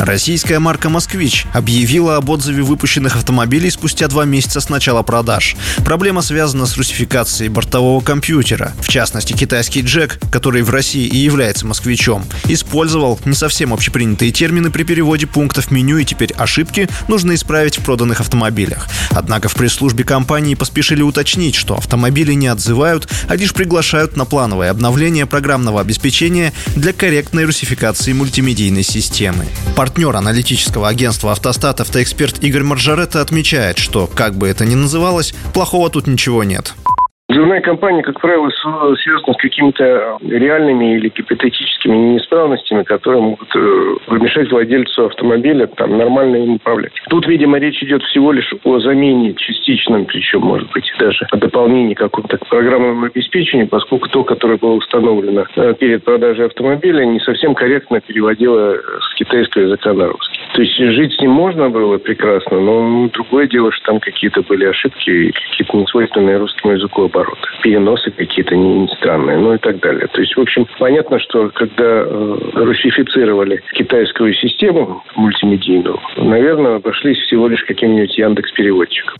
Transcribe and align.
Российская 0.00 0.58
марка 0.60 0.88
«Москвич» 0.88 1.44
объявила 1.52 2.16
об 2.16 2.30
отзыве 2.30 2.62
выпущенных 2.62 3.16
автомобилей 3.16 3.70
спустя 3.70 4.08
два 4.08 4.24
месяца 4.24 4.62
с 4.62 4.70
начала 4.70 5.02
продаж. 5.02 5.56
Проблема 5.84 6.22
связана 6.22 6.64
с 6.64 6.78
русификацией 6.78 7.50
бортового 7.50 8.00
компьютера. 8.00 8.72
В 8.80 8.88
частности, 8.88 9.34
китайский 9.34 9.82
Джек, 9.82 10.18
который 10.32 10.62
в 10.62 10.70
России 10.70 11.06
и 11.06 11.18
является 11.18 11.66
«Москвичом», 11.66 12.24
использовал 12.46 13.20
не 13.26 13.34
совсем 13.34 13.74
общепринятые 13.74 14.32
термины 14.32 14.70
при 14.70 14.84
переводе 14.84 15.26
пунктов 15.26 15.70
меню, 15.70 15.98
и 15.98 16.06
теперь 16.06 16.32
ошибки 16.32 16.88
нужно 17.08 17.34
исправить 17.34 17.78
в 17.78 17.82
проданных 17.82 18.20
автомобилях. 18.20 18.88
Однако 19.10 19.50
в 19.50 19.54
пресс-службе 19.54 20.04
компании 20.04 20.54
поспешили 20.54 21.02
уточнить, 21.02 21.56
что 21.56 21.76
автомобили 21.76 22.32
не 22.32 22.46
отзывают, 22.46 23.06
а 23.28 23.36
лишь 23.36 23.52
приглашают 23.52 24.16
на 24.16 24.24
плановое 24.24 24.70
обновление 24.70 25.26
программного 25.26 25.78
обеспечения 25.78 26.54
для 26.74 26.94
корректной 26.94 27.44
русификации 27.44 28.14
мультимедийной 28.14 28.82
системы. 28.82 29.44
Партнер 29.90 30.14
аналитического 30.14 30.86
агентства 30.86 31.32
«Автостат» 31.32 31.80
автоэксперт 31.80 32.44
Игорь 32.44 32.62
Маржаретта 32.62 33.20
отмечает, 33.20 33.78
что, 33.78 34.06
как 34.06 34.36
бы 34.36 34.46
это 34.46 34.64
ни 34.64 34.76
называлось, 34.76 35.34
плохого 35.52 35.90
тут 35.90 36.06
ничего 36.06 36.44
нет. 36.44 36.74
Взрывная 37.30 37.60
компания, 37.60 38.02
как 38.02 38.20
правило, 38.20 38.50
связана 38.50 39.34
с 39.34 39.36
какими-то 39.36 40.18
реальными 40.20 40.96
или 40.96 41.12
гипотетическими 41.14 41.96
неисправностями, 41.96 42.82
которые 42.82 43.22
могут 43.22 43.48
э, 43.54 43.94
помешать 44.06 44.50
владельцу 44.50 45.06
автомобиля 45.06 45.68
там, 45.68 45.96
нормально 45.96 46.38
им 46.38 46.54
управлять. 46.54 46.92
Тут, 47.08 47.28
видимо, 47.28 47.58
речь 47.58 47.80
идет 47.84 48.02
всего 48.02 48.32
лишь 48.32 48.52
о 48.64 48.80
замене 48.80 49.34
частичном, 49.34 50.06
причем, 50.06 50.40
может 50.40 50.72
быть, 50.72 50.92
даже 50.98 51.24
о 51.30 51.36
дополнении 51.36 51.94
какому-то 51.94 52.36
к 52.36 52.48
программному 52.48 53.06
обеспечению, 53.06 53.68
поскольку 53.68 54.08
то, 54.08 54.24
которое 54.24 54.58
было 54.58 54.72
установлено 54.72 55.44
э, 55.54 55.74
перед 55.78 56.02
продажей 56.02 56.46
автомобиля, 56.46 57.04
не 57.04 57.20
совсем 57.20 57.54
корректно 57.54 58.00
переводило 58.00 58.74
с 58.74 59.14
китайского 59.14 59.62
языка 59.62 59.92
на 59.92 60.08
русский. 60.08 60.39
То 60.54 60.62
есть 60.62 60.76
жить 60.76 61.14
с 61.14 61.20
ним 61.20 61.30
можно 61.30 61.70
было 61.70 61.98
прекрасно, 61.98 62.60
но 62.60 63.08
другое 63.08 63.46
дело, 63.46 63.70
что 63.72 63.86
там 63.86 64.00
какие-то 64.00 64.42
были 64.42 64.64
ошибки, 64.64 65.32
какие-то 65.50 65.76
несвойственные 65.76 66.38
русскому 66.38 66.74
языку 66.74 67.04
обороты 67.04 67.20
оборот. 67.20 67.38
Переносы 67.62 68.10
какие-то 68.10 68.56
не, 68.56 68.88
странные, 68.96 69.38
ну 69.38 69.54
и 69.54 69.58
так 69.58 69.80
далее. 69.80 70.06
То 70.08 70.20
есть, 70.20 70.36
в 70.36 70.40
общем, 70.40 70.66
понятно, 70.78 71.18
что 71.20 71.50
когда 71.54 71.84
э, 71.84 72.38
русифицировали 72.54 73.62
китайскую 73.72 74.34
систему 74.34 75.02
мультимедийную, 75.16 75.98
наверное, 76.16 76.76
обошлись 76.76 77.18
всего 77.18 77.48
лишь 77.48 77.62
каким-нибудь 77.64 78.16
Яндекс-переводчиком. 78.18 79.16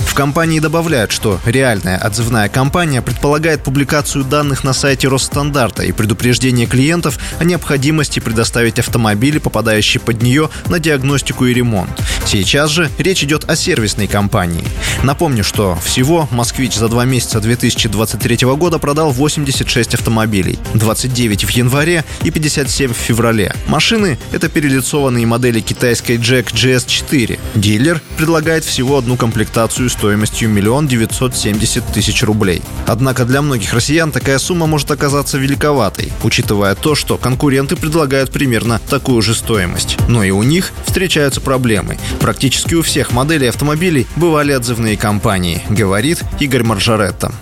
В 0.00 0.14
компании 0.14 0.60
добавляют, 0.60 1.12
что 1.12 1.36
реальная 1.46 1.96
отзывная 1.96 2.48
кампания 2.48 3.02
предполагает 3.02 3.62
публикацию 3.64 4.24
данных 4.24 4.64
на 4.64 4.72
сайте 4.72 5.08
Росстандарта 5.08 5.84
и 5.84 5.92
предупреждение 5.92 6.66
клиентов 6.66 7.18
о 7.40 7.44
необходимости 7.44 8.20
предоставить 8.20 8.78
автомобили, 8.78 9.38
попадающие 9.38 10.00
под 10.00 10.22
нее, 10.22 10.48
на 10.68 10.78
диагностику 10.78 11.46
и 11.46 11.54
ремонт. 11.54 11.90
Сейчас 12.26 12.70
же 12.70 12.90
речь 12.98 13.24
идет 13.24 13.48
о 13.48 13.56
сервисной 13.56 14.06
компании. 14.06 14.64
Напомню, 15.02 15.44
что 15.44 15.78
всего 15.82 16.28
«Москвич» 16.30 16.74
за 16.74 16.88
два 16.88 17.04
месяца 17.04 17.40
2023 17.40 18.46
года 18.56 18.78
продал 18.78 19.12
86 19.12 19.94
автомобилей, 19.94 20.58
29 20.74 21.44
в 21.44 21.50
январе 21.50 22.04
и 22.22 22.30
57 22.30 22.92
в 22.92 22.96
феврале. 22.96 23.54
Машины— 23.66 24.18
это 24.32 24.48
перелицованные 24.48 25.24
модели 25.24 25.60
китайской 25.60 26.16
Jack 26.16 26.52
GS4. 26.52 27.38
Дилер 27.54 28.02
предлагает 28.16 28.64
всего 28.64 28.98
одну 28.98 29.16
комплектацию 29.16 29.88
стоимостью 29.88 30.50
1 30.50 30.88
970 30.88 31.86
тысяч 31.92 32.22
рублей. 32.22 32.60
Однако 32.86 33.24
для 33.24 33.40
многих 33.40 33.72
россиян 33.72 34.12
такая 34.12 34.38
сумма 34.38 34.66
может 34.66 34.90
оказаться 34.90 35.38
великоватой, 35.38 36.12
учитывая 36.22 36.74
то, 36.74 36.94
что 36.94 37.16
конкуренты 37.16 37.76
предлагают 37.76 38.30
примерно 38.30 38.80
такую 38.90 39.22
же 39.22 39.34
стоимость. 39.34 39.96
Но 40.08 40.24
и 40.24 40.30
у 40.30 40.42
них 40.42 40.57
встречаются 40.84 41.40
проблемы. 41.40 41.98
Практически 42.20 42.74
у 42.74 42.82
всех 42.82 43.12
моделей 43.12 43.48
автомобилей 43.48 44.06
бывали 44.16 44.52
отзывные 44.52 44.96
компании, 44.96 45.62
говорит 45.68 46.22
Игорь 46.40 46.62
Маржаретта. 46.62 47.32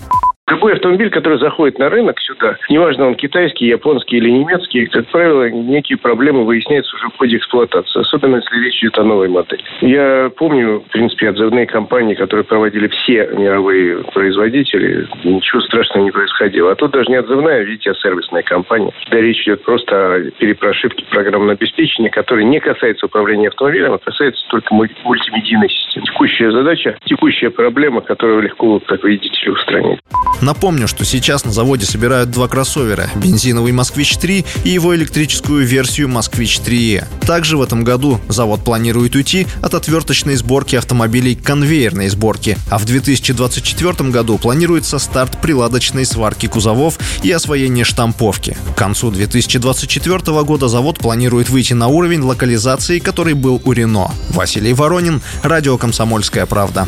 Любой 0.67 0.79
автомобиль, 0.79 1.09
который 1.09 1.39
заходит 1.39 1.79
на 1.79 1.89
рынок 1.89 2.19
сюда, 2.19 2.57
неважно 2.69 3.07
он 3.07 3.15
китайский, 3.15 3.67
японский 3.67 4.17
или 4.17 4.29
немецкий, 4.29 4.85
как 4.87 5.07
правило, 5.07 5.49
некие 5.49 5.97
проблемы 5.97 6.43
выясняются 6.43 6.93
уже 6.97 7.07
в 7.07 7.15
ходе 7.15 7.37
эксплуатации, 7.37 8.01
особенно 8.01 8.35
если 8.35 8.65
речь 8.65 8.83
идет 8.83 8.99
о 8.99 9.05
новой 9.05 9.29
модели. 9.29 9.63
Я 9.79 10.29
помню, 10.35 10.83
в 10.85 10.91
принципе, 10.91 11.29
отзывные 11.29 11.67
компании, 11.67 12.15
которые 12.15 12.43
проводили 12.43 12.89
все 12.89 13.29
мировые 13.31 14.03
производители, 14.13 15.07
ничего 15.23 15.61
страшного 15.61 16.03
не 16.03 16.11
происходило. 16.11 16.73
А 16.73 16.75
тут 16.75 16.91
даже 16.91 17.09
не 17.11 17.15
отзывная, 17.15 17.61
видите, 17.61 17.91
а 17.91 17.95
сервисная 17.95 18.43
компания. 18.43 18.91
Когда 19.05 19.21
речь 19.21 19.43
идет 19.43 19.63
просто 19.63 20.15
о 20.15 20.31
перепрошивке 20.31 21.05
программного 21.09 21.53
обеспечения, 21.53 22.09
которое 22.09 22.43
не 22.43 22.59
касается 22.59 23.05
управления 23.05 23.47
автомобилем, 23.47 23.93
а 23.93 23.99
касается 23.99 24.43
только 24.49 24.73
мультимедийной 24.73 25.69
системы. 25.69 26.07
Текущая 26.07 26.51
задача, 26.51 26.97
текущая 27.05 27.51
проблема, 27.51 28.01
которую 28.01 28.41
легко, 28.41 28.81
как 28.85 29.05
видите, 29.05 29.49
устранить. 29.49 30.01
Напомню, 30.57 30.87
что 30.87 31.05
сейчас 31.05 31.45
на 31.45 31.51
заводе 31.51 31.85
собирают 31.85 32.31
два 32.31 32.47
кроссовера– 32.47 33.11
бензиновый 33.15 33.73
«Москвич-3» 33.73 34.43
и 34.63 34.69
его 34.69 34.95
электрическую 34.95 35.63
версию 35.63 36.09
«Москвич-3Е». 36.09 37.05
Также 37.27 37.57
в 37.57 37.61
этом 37.61 37.83
году 37.83 38.19
завод 38.27 38.63
планирует 38.63 39.13
уйти 39.13 39.45
от 39.61 39.75
отверточной 39.75 40.35
сборки 40.35 40.75
автомобилей 40.75 41.35
к 41.35 41.43
конвейерной 41.43 42.09
сборке, 42.09 42.57
а 42.71 42.79
в 42.79 42.85
2024 42.85 44.09
году 44.09 44.39
планируется 44.39 44.97
старт 44.97 45.39
приладочной 45.43 46.07
сварки 46.07 46.47
кузовов 46.47 46.97
и 47.21 47.31
освоение 47.31 47.85
штамповки. 47.85 48.57
К 48.73 48.79
концу 48.79 49.11
2024 49.11 50.41
года 50.41 50.67
завод 50.67 50.97
планирует 50.97 51.51
выйти 51.51 51.73
на 51.73 51.87
уровень 51.87 52.23
локализации, 52.23 52.97
который 52.97 53.35
был 53.35 53.61
у 53.63 53.73
Рено. 53.73 54.09
Василий 54.29 54.73
Воронин, 54.73 55.21
Радио 55.43 55.77
«Комсомольская 55.77 56.47
правда». 56.47 56.87